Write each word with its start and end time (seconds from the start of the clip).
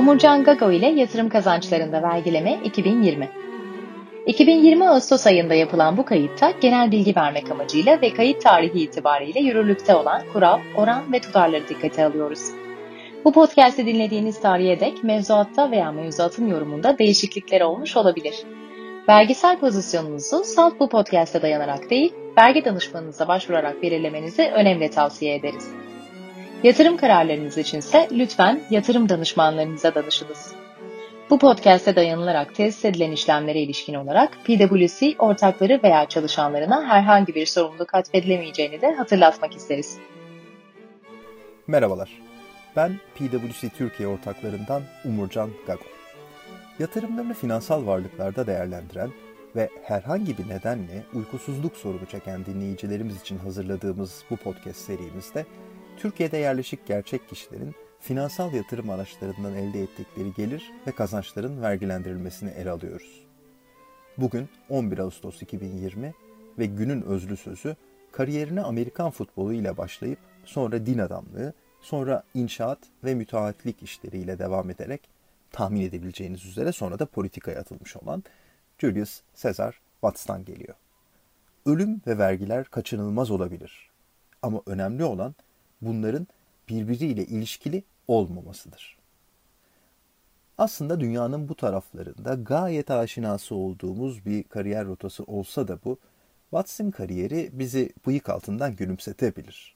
Omurcan 0.00 0.44
Gago 0.44 0.70
ile 0.70 0.86
yatırım 0.86 1.28
kazançlarında 1.28 2.02
vergileme 2.02 2.58
2020. 2.64 3.28
2020 4.26 4.88
Ağustos 4.88 5.26
ayında 5.26 5.54
yapılan 5.54 5.96
bu 5.96 6.04
kayıtta 6.04 6.50
genel 6.60 6.90
bilgi 6.90 7.16
vermek 7.16 7.50
amacıyla 7.50 8.00
ve 8.00 8.14
kayıt 8.14 8.42
tarihi 8.42 8.82
itibariyle 8.82 9.40
yürürlükte 9.40 9.94
olan 9.94 10.22
kural, 10.32 10.58
oran 10.76 11.12
ve 11.12 11.20
tutarları 11.20 11.68
dikkate 11.68 12.04
alıyoruz. 12.04 12.40
Bu 13.24 13.32
podcast'i 13.32 13.86
dinlediğiniz 13.86 14.40
tarihe 14.40 14.80
dek 14.80 15.04
mevzuatta 15.04 15.70
veya 15.70 15.92
mevzuatın 15.92 16.46
yorumunda 16.46 16.98
değişiklikler 16.98 17.60
olmuş 17.60 17.96
olabilir. 17.96 18.34
Vergisel 19.08 19.58
pozisyonunuzu 19.58 20.44
salt 20.44 20.80
bu 20.80 20.88
podcast'e 20.88 21.42
dayanarak 21.42 21.90
değil, 21.90 22.12
vergi 22.38 22.64
danışmanınıza 22.64 23.28
başvurarak 23.28 23.82
belirlemenizi 23.82 24.50
önemli 24.54 24.90
tavsiye 24.90 25.34
ederiz. 25.34 25.70
Yatırım 26.62 26.96
kararlarınız 26.96 27.58
içinse 27.58 28.08
lütfen 28.12 28.60
yatırım 28.70 29.08
danışmanlarınıza 29.08 29.94
danışınız. 29.94 30.54
Bu 31.30 31.38
podcast'e 31.38 31.96
dayanılarak 31.96 32.54
tesis 32.54 32.84
edilen 32.84 33.12
işlemlere 33.12 33.60
ilişkin 33.60 33.94
olarak 33.94 34.38
PwC 34.44 35.14
ortakları 35.18 35.80
veya 35.84 36.08
çalışanlarına 36.08 36.88
herhangi 36.88 37.34
bir 37.34 37.46
sorumluluk 37.46 37.94
atfedilemeyeceğini 37.94 38.80
de 38.80 38.92
hatırlatmak 38.92 39.56
isteriz. 39.56 39.98
Merhabalar, 41.66 42.10
ben 42.76 42.92
PwC 43.14 43.68
Türkiye 43.68 44.08
ortaklarından 44.08 44.82
Umurcan 45.04 45.50
Gago. 45.66 45.84
Yatırımlarını 46.78 47.34
finansal 47.34 47.86
varlıklarda 47.86 48.46
değerlendiren 48.46 49.10
ve 49.56 49.68
herhangi 49.82 50.38
bir 50.38 50.48
nedenle 50.48 51.04
uykusuzluk 51.14 51.76
sorunu 51.76 52.06
çeken 52.06 52.46
dinleyicilerimiz 52.46 53.20
için 53.20 53.38
hazırladığımız 53.38 54.24
bu 54.30 54.36
podcast 54.36 54.78
serimizde 54.78 55.46
Türkiye'de 56.00 56.36
yerleşik 56.36 56.86
gerçek 56.86 57.28
kişilerin 57.28 57.74
finansal 58.00 58.52
yatırım 58.52 58.90
araçlarından 58.90 59.54
elde 59.54 59.82
ettikleri 59.82 60.34
gelir 60.34 60.72
ve 60.86 60.92
kazançların 60.92 61.62
vergilendirilmesini 61.62 62.50
ele 62.50 62.70
alıyoruz. 62.70 63.26
Bugün 64.18 64.48
11 64.68 64.98
Ağustos 64.98 65.42
2020 65.42 66.14
ve 66.58 66.66
günün 66.66 67.02
özlü 67.02 67.36
sözü 67.36 67.76
kariyerine 68.12 68.60
Amerikan 68.60 69.10
futbolu 69.10 69.52
ile 69.52 69.76
başlayıp 69.76 70.18
sonra 70.44 70.86
din 70.86 70.98
adamlığı, 70.98 71.52
sonra 71.80 72.22
inşaat 72.34 72.78
ve 73.04 73.14
müteahhitlik 73.14 73.82
işleriyle 73.82 74.38
devam 74.38 74.70
ederek 74.70 75.00
tahmin 75.52 75.80
edebileceğiniz 75.80 76.46
üzere 76.46 76.72
sonra 76.72 76.98
da 76.98 77.06
politikaya 77.06 77.60
atılmış 77.60 77.96
olan 77.96 78.24
Julius 78.78 79.20
Caesar 79.42 79.80
Watts'tan 79.92 80.44
geliyor. 80.44 80.74
Ölüm 81.66 82.02
ve 82.06 82.18
vergiler 82.18 82.64
kaçınılmaz 82.64 83.30
olabilir. 83.30 83.90
Ama 84.42 84.62
önemli 84.66 85.04
olan 85.04 85.34
bunların 85.82 86.26
birbiriyle 86.68 87.26
ilişkili 87.26 87.82
olmamasıdır. 88.08 88.96
Aslında 90.58 91.00
dünyanın 91.00 91.48
bu 91.48 91.54
taraflarında 91.54 92.34
gayet 92.34 92.90
aşinası 92.90 93.54
olduğumuz 93.54 94.26
bir 94.26 94.42
kariyer 94.42 94.86
rotası 94.86 95.24
olsa 95.24 95.68
da 95.68 95.78
bu, 95.84 95.98
Watson 96.50 96.90
kariyeri 96.90 97.50
bizi 97.52 97.92
bıyık 98.06 98.28
altından 98.28 98.76
gülümsetebilir. 98.76 99.74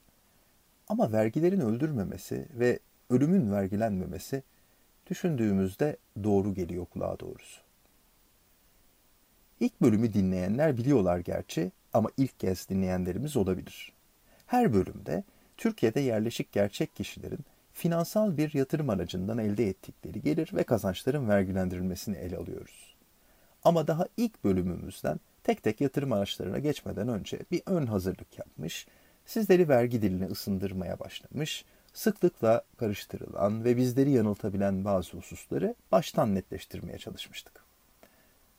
Ama 0.87 1.11
vergilerin 1.11 1.59
öldürmemesi 1.59 2.47
ve 2.59 2.79
ölümün 3.09 3.51
vergilenmemesi 3.51 4.43
düşündüğümüzde 5.09 5.97
doğru 6.23 6.53
geliyor 6.53 6.85
kulağa 6.85 7.19
doğrusu. 7.19 7.61
İlk 9.59 9.81
bölümü 9.81 10.13
dinleyenler 10.13 10.77
biliyorlar 10.77 11.19
gerçi 11.19 11.71
ama 11.93 12.09
ilk 12.17 12.39
kez 12.39 12.69
dinleyenlerimiz 12.69 13.37
olabilir. 13.37 13.91
Her 14.47 14.73
bölümde 14.73 15.23
Türkiye'de 15.57 15.99
yerleşik 15.99 16.51
gerçek 16.51 16.95
kişilerin 16.95 17.39
finansal 17.73 18.37
bir 18.37 18.53
yatırım 18.53 18.89
aracından 18.89 19.37
elde 19.37 19.67
ettikleri 19.67 20.21
gelir 20.21 20.49
ve 20.53 20.63
kazançların 20.63 21.29
vergilendirilmesini 21.29 22.17
ele 22.17 22.37
alıyoruz. 22.37 22.95
Ama 23.63 23.87
daha 23.87 24.07
ilk 24.17 24.43
bölümümüzden 24.43 25.19
tek 25.43 25.63
tek 25.63 25.81
yatırım 25.81 26.11
araçlarına 26.11 26.59
geçmeden 26.59 27.07
önce 27.07 27.39
bir 27.51 27.61
ön 27.65 27.85
hazırlık 27.85 28.39
yapmış, 28.39 28.87
sizleri 29.25 29.69
vergi 29.69 30.01
diline 30.01 30.25
ısındırmaya 30.25 30.99
başlamış, 30.99 31.65
sıklıkla 31.93 32.61
karıştırılan 32.77 33.63
ve 33.63 33.77
bizleri 33.77 34.11
yanıltabilen 34.11 34.85
bazı 34.85 35.17
hususları 35.17 35.75
baştan 35.91 36.35
netleştirmeye 36.35 36.97
çalışmıştık. 36.97 37.65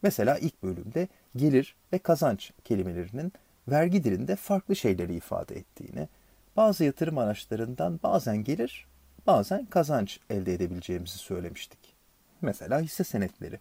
Mesela 0.03 0.39
ilk 0.39 0.63
bölümde 0.63 1.09
gelir 1.37 1.77
ve 1.93 1.99
kazanç 1.99 2.53
kelimelerinin 2.65 3.33
vergi 3.69 4.05
dilinde 4.05 4.37
farklı 4.37 4.77
şeyleri 4.77 5.15
ifade 5.15 5.57
ettiğini, 5.57 6.09
bazı 6.57 6.85
yatırım 6.85 7.19
araçlarından 7.19 8.01
bazen 8.03 8.45
gelir, 8.45 8.87
bazen 9.27 9.65
kazanç 9.65 10.21
elde 10.31 10.55
edebileceğimizi 10.55 11.19
söylemiştik. 11.19 11.79
Mesela 12.43 12.81
hisse 12.81 13.05
senetleri. 13.05 13.61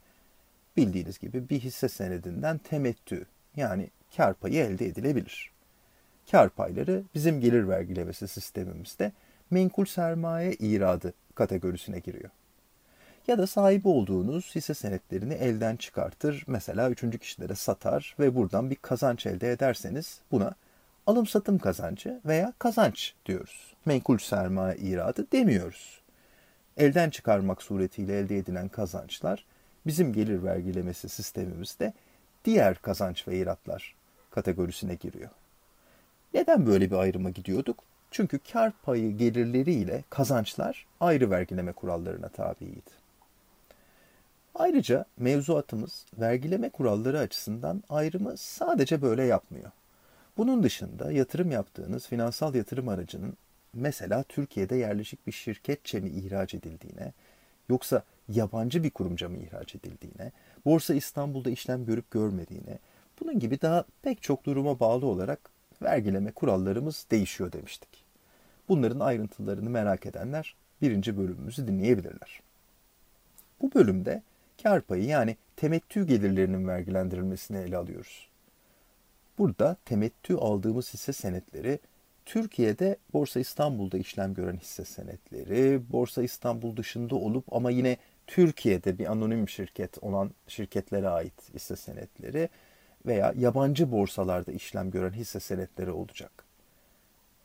Bildiğiniz 0.77 1.19
gibi 1.19 1.49
bir 1.49 1.59
hisse 1.59 1.89
senedinden 1.89 2.57
temettü 2.57 3.25
yani 3.55 3.89
kar 4.17 4.33
payı 4.33 4.63
elde 4.63 4.85
edilebilir. 4.85 5.51
Kar 6.31 6.49
payları 6.49 7.03
bizim 7.15 7.41
gelir 7.41 7.67
vergilemesi 7.67 8.27
sistemimizde 8.27 9.11
menkul 9.51 9.85
sermaye 9.85 10.53
iradı 10.53 11.13
kategorisine 11.35 11.99
giriyor. 11.99 12.29
Ya 13.27 13.37
da 13.37 13.47
sahibi 13.47 13.87
olduğunuz 13.87 14.55
hisse 14.55 14.73
senetlerini 14.73 15.33
elden 15.33 15.75
çıkartır, 15.75 16.43
mesela 16.47 16.89
üçüncü 16.89 17.17
kişilere 17.17 17.55
satar 17.55 18.15
ve 18.19 18.35
buradan 18.35 18.69
bir 18.69 18.75
kazanç 18.75 19.25
elde 19.25 19.51
ederseniz 19.51 20.19
buna 20.31 20.55
alım 21.07 21.27
satım 21.27 21.57
kazancı 21.57 22.21
veya 22.25 22.53
kazanç 22.59 23.13
diyoruz. 23.25 23.73
Menkul 23.85 24.17
sermaye 24.17 24.77
iradı 24.77 25.27
demiyoruz. 25.31 26.01
Elden 26.77 27.09
çıkarmak 27.09 27.61
suretiyle 27.61 28.19
elde 28.19 28.37
edilen 28.37 28.67
kazançlar 28.67 29.45
bizim 29.85 30.13
gelir 30.13 30.43
vergilemesi 30.43 31.09
sistemimizde 31.09 31.93
diğer 32.45 32.81
kazanç 32.81 33.27
ve 33.27 33.37
iratlar 33.37 33.95
kategorisine 34.31 34.95
giriyor. 34.95 35.29
Neden 36.33 36.65
böyle 36.65 36.91
bir 36.91 36.95
ayrıma 36.95 37.29
gidiyorduk? 37.29 37.83
Çünkü 38.11 38.39
kar 38.39 38.71
payı 38.83 39.17
gelirleri 39.17 39.73
ile 39.73 40.03
kazançlar 40.09 40.85
ayrı 40.99 41.31
vergileme 41.31 41.71
kurallarına 41.71 42.29
tabiydi. 42.29 43.05
Ayrıca 44.55 45.05
mevzuatımız 45.17 46.05
vergileme 46.19 46.69
kuralları 46.69 47.19
açısından 47.19 47.83
ayrımı 47.89 48.37
sadece 48.37 49.01
böyle 49.01 49.23
yapmıyor. 49.23 49.71
Bunun 50.37 50.63
dışında 50.63 51.11
yatırım 51.11 51.51
yaptığınız 51.51 52.07
finansal 52.07 52.55
yatırım 52.55 52.89
aracının 52.89 53.37
mesela 53.73 54.23
Türkiye'de 54.23 54.75
yerleşik 54.75 55.27
bir 55.27 55.31
şirketçe 55.31 55.99
mi 55.99 56.09
ihraç 56.09 56.53
edildiğine, 56.53 57.13
yoksa 57.69 58.03
yabancı 58.29 58.83
bir 58.83 58.89
kurumca 58.89 59.29
mı 59.29 59.37
ihraç 59.37 59.75
edildiğine, 59.75 60.31
Borsa 60.65 60.93
İstanbul'da 60.93 61.49
işlem 61.49 61.85
görüp 61.85 62.11
görmediğine, 62.11 62.79
bunun 63.21 63.39
gibi 63.39 63.61
daha 63.61 63.85
pek 64.01 64.21
çok 64.21 64.45
duruma 64.45 64.79
bağlı 64.79 65.05
olarak 65.05 65.39
vergileme 65.81 66.31
kurallarımız 66.31 67.05
değişiyor 67.11 67.51
demiştik. 67.51 68.05
Bunların 68.69 68.99
ayrıntılarını 68.99 69.69
merak 69.69 70.05
edenler 70.05 70.55
birinci 70.81 71.17
bölümümüzü 71.17 71.67
dinleyebilirler. 71.67 72.41
Bu 73.61 73.73
bölümde 73.73 74.23
kar 74.63 74.81
payı 74.81 75.03
yani 75.03 75.37
temettü 75.55 76.07
gelirlerinin 76.07 76.67
vergilendirilmesini 76.67 77.57
ele 77.57 77.77
alıyoruz. 77.77 78.29
Burada 79.37 79.77
temettü 79.85 80.35
aldığımız 80.35 80.93
hisse 80.93 81.13
senetleri 81.13 81.79
Türkiye'de 82.25 82.97
Borsa 83.13 83.39
İstanbul'da 83.39 83.97
işlem 83.97 84.33
gören 84.33 84.57
hisse 84.57 84.85
senetleri, 84.85 85.81
Borsa 85.91 86.23
İstanbul 86.23 86.77
dışında 86.77 87.15
olup 87.15 87.53
ama 87.53 87.71
yine 87.71 87.97
Türkiye'de 88.27 88.97
bir 88.97 89.11
anonim 89.11 89.49
şirket 89.49 90.03
olan 90.03 90.31
şirketlere 90.47 91.09
ait 91.09 91.53
hisse 91.53 91.75
senetleri 91.75 92.49
veya 93.05 93.33
yabancı 93.37 93.91
borsalarda 93.91 94.51
işlem 94.51 94.91
gören 94.91 95.13
hisse 95.13 95.39
senetleri 95.39 95.91
olacak. 95.91 96.31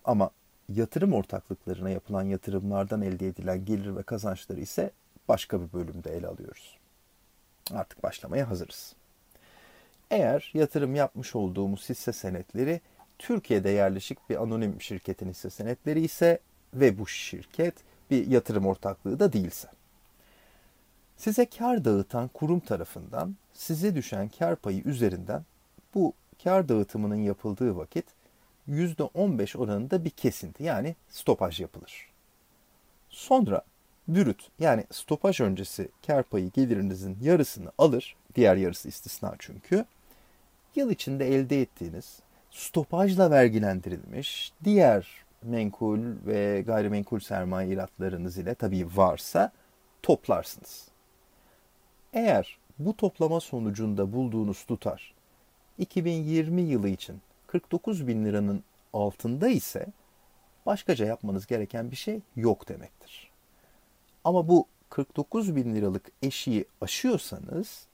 Ama 0.05 0.31
yatırım 0.69 1.13
ortaklıklarına 1.13 1.91
yapılan 1.91 2.23
yatırımlardan 2.23 3.03
elde 3.03 3.29
edilen 3.29 3.65
gelir 3.65 3.97
ve 3.97 4.03
kazançları 4.03 4.61
ise 4.61 4.91
başka 5.29 5.61
bir 5.61 5.73
bölümde 5.73 6.17
ele 6.17 6.27
alıyoruz. 6.27 6.79
Artık 7.73 8.03
başlamaya 8.03 8.51
hazırız. 8.51 8.95
Eğer 10.11 10.51
yatırım 10.55 10.95
yapmış 10.95 11.37
olduğumuz 11.37 11.89
hisse 11.89 12.13
senetleri 12.13 12.81
Türkiye'de 13.19 13.71
yerleşik 13.71 14.31
bir 14.31 14.43
anonim 14.43 14.81
şirketin 14.81 15.29
hisse 15.29 15.51
senetleri 15.51 16.01
ise 16.01 16.39
ve 16.75 16.99
bu 16.99 17.07
şirket 17.07 17.75
bir 18.11 18.27
yatırım 18.27 18.67
ortaklığı 18.67 19.21
da 19.21 19.33
değilse. 19.33 19.69
Size 21.17 21.47
kar 21.47 21.85
dağıtan 21.85 22.29
kurum 22.29 22.61
tarafından 22.61 23.37
size 23.53 23.95
düşen 23.95 24.29
kar 24.29 24.57
payı 24.57 24.83
üzerinden 24.83 25.45
bu 25.95 26.13
kar 26.45 26.69
dağıtımının 26.69 27.23
yapıldığı 27.23 27.77
vakit 27.77 28.05
%15 28.69 29.59
oranında 29.59 30.05
bir 30.05 30.11
kesinti 30.11 30.63
yani 30.63 30.97
stopaj 31.11 31.61
yapılır. 31.61 32.09
Sonra 33.11 33.63
bürüt 34.09 34.49
yani 34.59 34.85
stopaj 34.91 35.41
öncesi 35.41 35.89
kar 36.07 36.23
payı 36.23 36.51
gelirinizin 36.51 37.19
yarısını 37.23 37.73
alır, 37.79 38.17
diğer 38.35 38.57
yarısı 38.57 38.89
istisna 38.89 39.35
çünkü. 39.39 39.85
Yıl 40.75 40.91
içinde 40.91 41.35
elde 41.35 41.61
ettiğiniz 41.61 42.19
stopajla 42.51 43.31
vergilendirilmiş 43.31 44.53
diğer 44.65 45.09
menkul 45.43 46.01
ve 46.27 46.63
gayrimenkul 46.67 47.21
sermaye 47.21 47.69
iratlarınız 47.69 48.39
ile 48.39 48.55
tabii 48.55 48.87
varsa 48.97 49.53
toplarsınız. 50.03 50.89
Eğer 52.13 52.59
bu 52.79 52.97
toplama 52.97 53.41
sonucunda 53.41 54.13
bulduğunuz 54.13 54.65
tutar 54.65 55.15
2020 55.79 56.63
yılı 56.63 56.89
için 56.89 57.21
49 57.47 58.07
bin 58.07 58.25
liranın 58.25 58.63
altında 58.93 59.49
ise 59.49 59.87
başkaca 60.67 61.07
yapmanız 61.07 61.47
gereken 61.47 61.91
bir 61.91 61.97
şey 61.97 62.21
yok 62.37 62.69
demektir. 62.69 63.31
Ama 64.25 64.49
bu 64.49 64.67
49 64.89 65.57
bin 65.57 65.75
liralık 65.75 66.13
eşiği 66.23 66.65
aşıyorsanız 66.81 67.87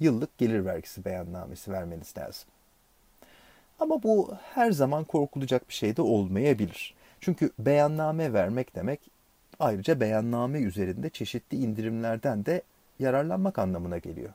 yıllık 0.00 0.38
gelir 0.38 0.64
vergisi 0.64 1.04
beyannamesi 1.04 1.72
vermeniz 1.72 2.14
lazım. 2.18 2.48
Ama 3.80 4.02
bu 4.02 4.34
her 4.54 4.72
zaman 4.72 5.04
korkulacak 5.04 5.68
bir 5.68 5.74
şey 5.74 5.96
de 5.96 6.02
olmayabilir. 6.02 6.94
Çünkü 7.20 7.50
beyanname 7.58 8.32
vermek 8.32 8.74
demek 8.74 9.00
ayrıca 9.60 10.00
beyanname 10.00 10.58
üzerinde 10.58 11.10
çeşitli 11.10 11.56
indirimlerden 11.56 12.46
de 12.46 12.62
yararlanmak 12.98 13.58
anlamına 13.58 13.98
geliyor. 13.98 14.30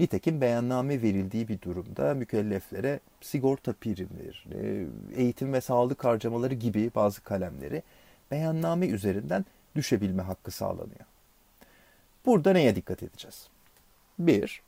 Nitekim 0.00 0.40
beyanname 0.40 1.02
verildiği 1.02 1.48
bir 1.48 1.60
durumda 1.60 2.14
mükelleflere 2.14 3.00
sigorta 3.20 3.72
primleri, 3.72 4.88
eğitim 5.16 5.52
ve 5.52 5.60
sağlık 5.60 6.04
harcamaları 6.04 6.54
gibi 6.54 6.90
bazı 6.94 7.22
kalemleri 7.22 7.82
beyanname 8.30 8.86
üzerinden 8.86 9.44
düşebilme 9.76 10.22
hakkı 10.22 10.50
sağlanıyor. 10.50 11.06
Burada 12.26 12.52
neye 12.52 12.76
dikkat 12.76 13.02
edeceğiz? 13.02 13.48
1. 14.18 14.62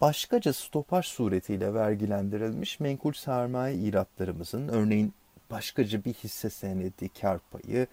Başkaca 0.00 0.52
stopaj 0.52 1.06
suretiyle 1.06 1.74
vergilendirilmiş 1.74 2.80
menkul 2.80 3.12
sermaye 3.12 3.76
iratlarımızın 3.76 4.68
örneğin 4.68 5.14
başkaca 5.50 6.04
bir 6.04 6.14
hisse 6.14 6.50
senedi, 6.50 7.08
kar 7.08 7.38
payı, 7.38 7.86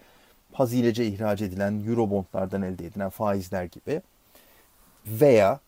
hazilece 0.52 1.06
ihraç 1.06 1.42
edilen 1.42 1.84
eurobondlardan 1.86 2.62
elde 2.62 2.86
edilen 2.86 3.10
faizler 3.10 3.64
gibi 3.64 4.02
veya 5.06 5.60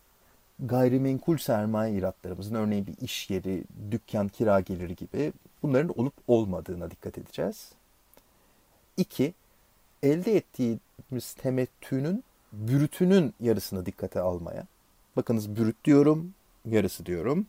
gayrimenkul 0.59 1.39
sermaye 1.39 1.95
iratlarımızın 1.95 2.55
örneğin 2.55 2.87
bir 2.87 2.95
iş 3.01 3.31
yeri, 3.31 3.65
dükkan, 3.91 4.29
kira 4.29 4.61
geliri 4.61 4.97
gibi 4.97 5.33
bunların 5.63 6.01
olup 6.01 6.15
olmadığına 6.29 6.91
dikkat 6.91 7.19
edeceğiz. 7.19 7.73
2. 8.97 9.35
Elde 10.03 10.37
ettiğimiz 10.37 11.35
temettünün 11.35 12.25
bürütünün 12.53 13.35
yarısını 13.41 13.87
dikkate 13.87 14.21
almaya. 14.21 14.67
Bakınız 15.17 15.57
bürüt 15.57 15.85
diyorum, 15.85 16.35
yarısı 16.65 17.07
diyorum. 17.07 17.47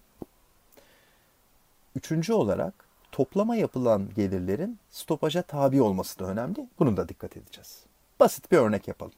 Üçüncü 1.95 2.33
olarak 2.33 2.73
toplama 3.12 3.56
yapılan 3.56 4.09
gelirlerin 4.15 4.79
stopaja 4.91 5.41
tabi 5.41 5.81
olması 5.81 6.19
da 6.19 6.25
önemli. 6.25 6.67
Bunun 6.79 6.97
da 6.97 7.09
dikkat 7.09 7.38
edeceğiz. 7.38 7.83
Basit 8.19 8.51
bir 8.51 8.57
örnek 8.57 8.88
yapalım. 8.88 9.13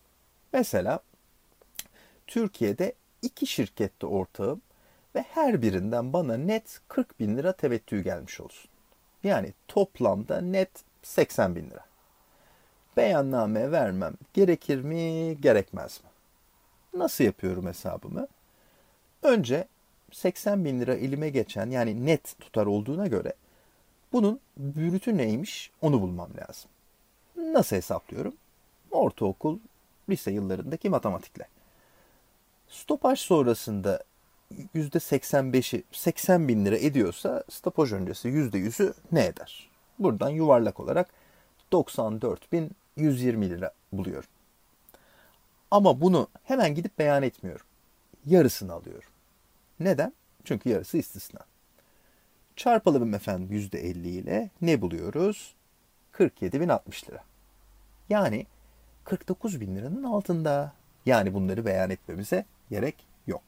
Mesela 0.53 0.99
Türkiye'de 2.27 2.93
iki 3.21 3.47
şirkette 3.47 4.05
ortağım 4.05 4.61
ve 5.15 5.21
her 5.21 5.61
birinden 5.61 6.13
bana 6.13 6.37
net 6.37 6.79
40 6.87 7.19
bin 7.19 7.37
lira 7.37 7.53
tevettü 7.53 8.03
gelmiş 8.03 8.41
olsun. 8.41 8.69
Yani 9.23 9.53
toplamda 9.67 10.41
net 10.41 10.69
80 11.03 11.55
bin 11.55 11.69
lira. 11.69 11.85
Beyanname 12.97 13.71
vermem 13.71 14.13
gerekir 14.33 14.81
mi, 14.81 15.37
gerekmez 15.41 16.01
mi? 16.03 16.09
Nasıl 16.99 17.23
yapıyorum 17.23 17.67
hesabımı? 17.67 18.27
Önce 19.27 19.67
80 20.11 20.65
bin 20.65 20.79
lira 20.79 20.93
elime 20.93 21.29
geçen 21.29 21.69
yani 21.69 22.05
net 22.05 22.39
tutar 22.39 22.65
olduğuna 22.65 23.07
göre 23.07 23.33
bunun 24.13 24.39
bürütü 24.57 25.17
neymiş 25.17 25.71
onu 25.81 26.01
bulmam 26.01 26.29
lazım. 26.37 26.71
Nasıl 27.35 27.75
hesaplıyorum? 27.75 28.35
Ortaokul, 28.91 29.59
lise 30.09 30.31
yıllarındaki 30.31 30.89
matematikle. 30.89 31.47
Stopaj 32.67 33.19
sonrasında 33.19 34.03
%85'i 34.75 35.83
80 35.91 36.47
bin 36.47 36.65
lira 36.65 36.77
ediyorsa 36.77 37.43
stopaj 37.49 37.93
öncesi 37.93 38.29
%100'ü 38.29 38.93
ne 39.11 39.25
eder? 39.25 39.69
Buradan 39.99 40.29
yuvarlak 40.29 40.79
olarak 40.79 41.09
94.120 41.71 43.49
lira 43.49 43.71
buluyorum. 43.91 44.29
Ama 45.71 46.01
bunu 46.01 46.27
hemen 46.43 46.75
gidip 46.75 46.99
beyan 46.99 47.23
etmiyorum. 47.23 47.65
Yarısını 48.25 48.73
alıyorum. 48.73 49.09
Neden? 49.79 50.13
Çünkü 50.43 50.69
yarısı 50.69 50.97
istisna. 50.97 51.39
Çarpalım 52.55 53.13
efendim 53.13 53.57
%50 53.57 54.07
ile 54.07 54.49
ne 54.61 54.81
buluyoruz? 54.81 55.55
47.060 56.13 57.09
lira. 57.09 57.23
Yani 58.09 58.45
49 59.03 59.61
bin 59.61 59.75
liranın 59.75 60.03
altında. 60.03 60.73
Yani 61.05 61.33
bunları 61.33 61.65
beyan 61.65 61.89
etmemize 61.89 62.45
gerek 62.69 62.95
yok. 63.27 63.43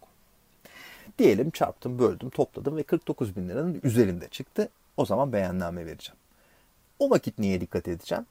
Diyelim 1.18 1.52
çarptım, 1.52 2.00
böldüm, 2.00 2.30
topladım 2.30 2.78
ve 2.78 2.84
49 2.84 3.36
bin 3.36 3.50
liranın 3.50 3.80
üzerinde 3.84 4.28
çıktı. 4.28 4.70
O 4.98 5.06
zaman 5.06 5.34
beyanname 5.34 5.86
vereceğim. 5.86 6.18
O 7.00 7.10
vakit 7.10 7.40
niye 7.40 7.62
dikkat 7.62 7.88
edeceğim? 7.88 8.26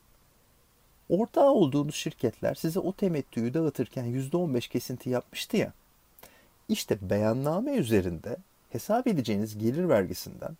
Ortağı 1.09 1.51
olduğunuz 1.51 1.95
şirketler 1.95 2.55
size 2.55 2.81
o 2.81 2.93
temettüyü 2.93 3.55
dağıtırken 3.55 4.05
%15 4.05 4.69
kesinti 4.69 5.11
yapmıştı 5.11 5.57
ya. 5.57 5.73
İşte 6.69 7.11
beyanname 7.11 7.73
üzerinde 7.73 8.37
hesap 8.71 9.07
edeceğiniz 9.07 9.59
gelir 9.59 9.89
vergisinden 9.89 10.57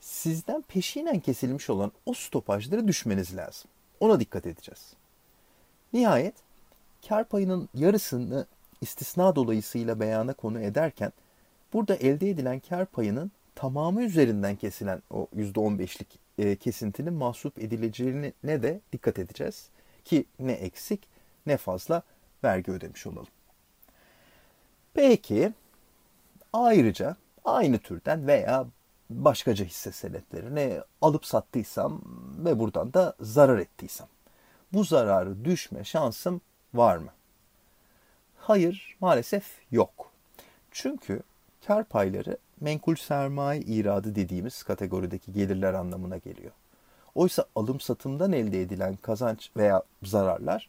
sizden 0.00 0.62
peşinen 0.62 1.20
kesilmiş 1.20 1.70
olan 1.70 1.92
o 2.06 2.14
stopajları 2.14 2.88
düşmeniz 2.88 3.36
lazım. 3.36 3.70
Ona 4.00 4.20
dikkat 4.20 4.46
edeceğiz. 4.46 4.92
Nihayet 5.92 6.34
kar 7.08 7.24
payının 7.24 7.68
yarısını 7.74 8.46
istisna 8.80 9.36
dolayısıyla 9.36 10.00
beyana 10.00 10.32
konu 10.32 10.60
ederken 10.60 11.12
burada 11.72 11.96
elde 11.96 12.30
edilen 12.30 12.60
kar 12.60 12.86
payının 12.86 13.30
tamamı 13.54 14.02
üzerinden 14.02 14.56
kesilen 14.56 15.02
o 15.10 15.28
%15'lik 15.36 16.18
e, 16.38 16.56
kesintinin 16.56 17.12
mahsup 17.12 17.58
edileceğine 17.58 18.32
de 18.44 18.80
dikkat 18.92 19.18
edeceğiz. 19.18 19.68
Ki 20.04 20.24
ne 20.38 20.52
eksik 20.52 21.00
ne 21.46 21.56
fazla 21.56 22.02
vergi 22.44 22.72
ödemiş 22.72 23.06
olalım. 23.06 23.35
Peki 24.96 25.52
ayrıca 26.52 27.16
aynı 27.44 27.78
türden 27.78 28.26
veya 28.26 28.66
başkaca 29.10 29.64
hisse 29.64 29.92
senetlerini 29.92 30.80
alıp 31.02 31.26
sattıysam 31.26 32.00
ve 32.38 32.58
buradan 32.58 32.94
da 32.94 33.14
zarar 33.20 33.58
ettiysem 33.58 34.06
bu 34.72 34.84
zararı 34.84 35.44
düşme 35.44 35.84
şansım 35.84 36.40
var 36.74 36.96
mı? 36.96 37.10
Hayır, 38.36 38.96
maalesef 39.00 39.44
yok. 39.70 40.10
Çünkü 40.70 41.20
kar 41.66 41.84
payları 41.84 42.38
menkul 42.60 42.94
sermaye 42.94 43.60
iradı 43.60 44.14
dediğimiz 44.14 44.62
kategorideki 44.62 45.32
gelirler 45.32 45.74
anlamına 45.74 46.16
geliyor. 46.16 46.52
Oysa 47.14 47.44
alım 47.54 47.80
satımdan 47.80 48.32
elde 48.32 48.62
edilen 48.62 48.96
kazanç 48.96 49.50
veya 49.56 49.82
zararlar 50.02 50.68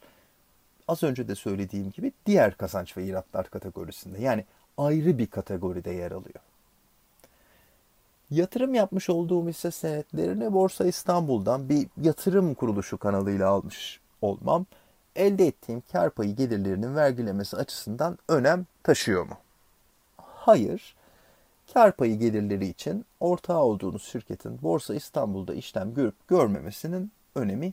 az 0.88 1.02
önce 1.02 1.28
de 1.28 1.34
söylediğim 1.34 1.90
gibi 1.90 2.12
diğer 2.26 2.56
kazanç 2.56 2.96
ve 2.96 3.04
iratlar 3.04 3.50
kategorisinde 3.50 4.20
yani 4.20 4.44
ayrı 4.78 5.18
bir 5.18 5.26
kategoride 5.26 5.90
yer 5.90 6.10
alıyor. 6.10 6.40
Yatırım 8.30 8.74
yapmış 8.74 9.10
olduğum 9.10 9.48
hisse 9.48 9.70
senetlerini 9.70 10.52
Borsa 10.52 10.86
İstanbul'dan 10.86 11.68
bir 11.68 11.86
yatırım 12.02 12.54
kuruluşu 12.54 12.98
kanalıyla 12.98 13.48
almış 13.48 14.00
olmam 14.22 14.66
elde 15.16 15.46
ettiğim 15.46 15.82
kar 15.92 16.10
payı 16.10 16.36
gelirlerinin 16.36 16.96
vergilemesi 16.96 17.56
açısından 17.56 18.18
önem 18.28 18.66
taşıyor 18.82 19.26
mu? 19.26 19.36
Hayır. 20.16 20.94
Kar 21.74 21.92
payı 21.92 22.18
gelirleri 22.18 22.66
için 22.66 23.04
ortağı 23.20 23.62
olduğunuz 23.62 24.02
şirketin 24.02 24.62
Borsa 24.62 24.94
İstanbul'da 24.94 25.54
işlem 25.54 25.94
görüp 25.94 26.28
görmemesinin 26.28 27.12
önemi. 27.34 27.72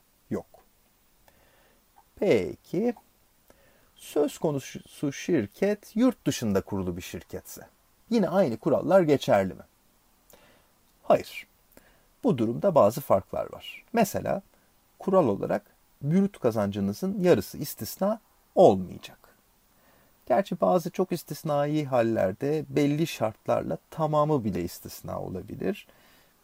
Peki 2.20 2.94
söz 3.96 4.38
konusu 4.38 5.12
şirket 5.14 5.96
yurt 5.96 6.28
dışında 6.28 6.62
kurulu 6.62 6.98
bir 6.98 7.02
şirketse 7.02 7.68
yine 8.10 8.30
aynı 8.30 8.58
kurallar 8.58 9.02
geçerli 9.02 9.54
mi? 9.54 9.64
Hayır. 11.04 11.48
Bu 12.24 12.38
durumda 12.38 12.76
bazı 12.76 13.02
farklar 13.02 13.54
var. 13.54 13.84
Mesela 13.94 14.42
kural 15.00 15.28
olarak 15.28 15.62
brüt 16.02 16.40
kazancınızın 16.40 17.20
yarısı 17.24 17.58
istisna 17.58 18.20
olmayacak. 18.56 19.18
Gerçi 20.26 20.62
bazı 20.62 20.90
çok 20.90 21.12
istisnai 21.12 21.86
hallerde 21.86 22.66
belli 22.70 23.08
şartlarla 23.08 23.78
tamamı 23.92 24.44
bile 24.44 24.64
istisna 24.64 25.22
olabilir. 25.22 25.88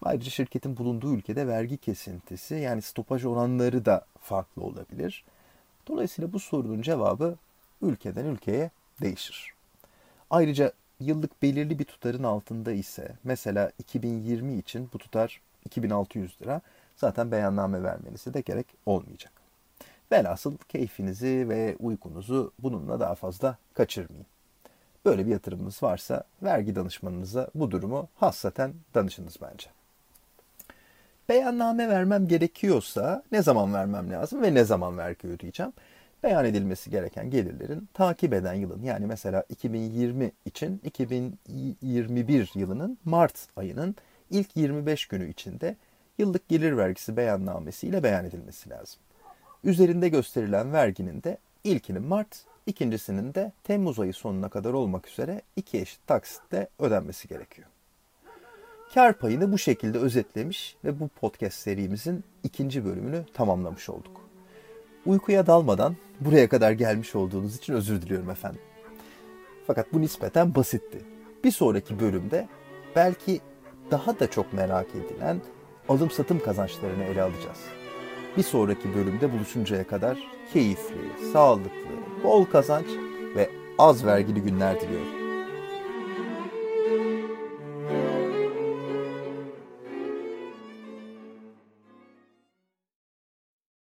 Ayrıca 0.04 0.32
şirketin 0.32 0.78
bulunduğu 0.78 1.14
ülkede 1.14 1.48
vergi 1.48 1.78
kesintisi 1.78 2.56
yani 2.56 2.82
stopaj 2.82 3.26
oranları 3.26 3.86
da 3.86 4.06
farklı 4.20 4.64
olabilir. 4.64 5.24
Dolayısıyla 5.88 6.34
bu 6.34 6.40
sorunun 6.40 6.82
cevabı 6.82 7.36
ülkeden 7.82 8.26
ülkeye 8.26 8.72
değişir. 9.02 9.54
Ayrıca 10.30 10.72
yıllık 11.00 11.42
belirli 11.42 11.80
bir 11.80 11.86
tutarın 11.86 12.24
altında 12.24 12.72
ise 12.72 13.16
mesela 13.24 13.72
2020 13.80 14.58
için 14.58 14.90
bu 14.94 14.98
tutar 14.98 15.42
2600 15.66 16.42
lira 16.42 16.62
zaten 16.96 17.32
beyanname 17.32 17.84
vermenize 17.84 18.34
de 18.34 18.42
gerek 18.42 18.68
olmayacak. 18.86 19.34
Velhasıl 20.12 20.58
keyfinizi 20.58 21.50
ve 21.50 21.76
uykunuzu 21.80 22.52
bununla 22.60 23.00
daha 23.00 23.16
fazla 23.16 23.58
kaçırmayın. 23.74 24.26
Böyle 25.06 25.26
bir 25.26 25.32
yatırımınız 25.32 25.84
varsa 25.84 26.24
vergi 26.44 26.76
danışmanınıza 26.76 27.48
bu 27.56 27.72
durumu 27.72 28.08
hassaten 28.16 28.74
danışınız 28.96 29.38
bence. 29.42 29.70
Beyanname 31.32 31.90
vermem 31.90 32.28
gerekiyorsa 32.28 33.24
ne 33.32 33.44
zaman 33.44 33.74
vermem 33.74 34.12
lazım 34.12 34.42
ve 34.42 34.54
ne 34.54 34.64
zaman 34.64 34.98
vergi 34.98 35.28
ödeyeceğim? 35.28 35.74
Beyan 36.24 36.46
edilmesi 36.46 36.90
gereken 36.90 37.30
gelirlerin 37.30 37.90
takip 37.94 38.34
eden 38.34 38.54
yılın 38.54 38.84
yani 38.84 39.06
mesela 39.06 39.44
2020 39.50 40.32
için 40.46 40.82
2021 40.84 42.52
yılının 42.56 42.98
Mart 43.06 43.48
ayının 43.56 43.96
ilk 44.30 44.58
25 44.58 45.06
günü 45.06 45.30
içinde 45.30 45.76
yıllık 46.18 46.50
gelir 46.50 46.78
vergisi 46.78 47.18
beyannamesi 47.18 47.88
ile 47.88 48.04
beyan 48.04 48.26
edilmesi 48.26 48.70
lazım. 48.70 49.00
Üzerinde 49.64 50.10
gösterilen 50.10 50.74
verginin 50.74 51.24
de 51.24 51.38
ilkinin 51.64 52.04
Mart, 52.04 52.46
ikincisinin 52.66 53.34
de 53.34 53.52
Temmuz 53.64 54.00
ayı 54.00 54.14
sonuna 54.14 54.50
kadar 54.50 54.74
olmak 54.74 55.08
üzere 55.08 55.42
iki 55.56 55.80
eşit 55.80 56.08
taksitle 56.08 56.68
ödenmesi 56.80 57.28
gerekiyor. 57.28 57.71
Kar 58.94 59.14
payını 59.14 59.52
bu 59.52 59.58
şekilde 59.58 59.98
özetlemiş 59.98 60.76
ve 60.84 61.00
bu 61.00 61.08
podcast 61.08 61.58
serimizin 61.58 62.24
ikinci 62.44 62.86
bölümünü 62.86 63.26
tamamlamış 63.34 63.90
olduk. 63.90 64.22
Uykuya 65.06 65.48
dalmadan 65.48 65.96
buraya 66.20 66.50
kadar 66.50 66.72
gelmiş 66.72 67.16
olduğunuz 67.16 67.56
için 67.56 67.74
özür 67.74 68.02
diliyorum 68.02 68.30
efendim. 68.30 68.62
Fakat 69.68 69.94
bu 69.94 70.02
nispeten 70.02 70.56
basitti. 70.56 71.02
Bir 71.44 71.52
sonraki 71.52 72.00
bölümde 72.00 72.48
belki 72.96 73.42
daha 73.92 74.20
da 74.20 74.32
çok 74.32 74.54
merak 74.54 74.88
edilen 74.96 75.42
alım 75.90 76.12
satım 76.12 76.40
kazançlarını 76.40 77.04
ele 77.04 77.22
alacağız. 77.22 77.60
Bir 78.38 78.44
sonraki 78.44 78.96
bölümde 78.96 79.34
buluşuncaya 79.34 79.88
kadar 79.88 80.18
keyifli, 80.54 81.32
sağlıklı, 81.34 82.24
bol 82.24 82.46
kazanç 82.46 82.88
ve 83.36 83.50
az 83.78 84.06
vergili 84.06 84.42
günler 84.42 84.82
diliyorum. 84.82 85.21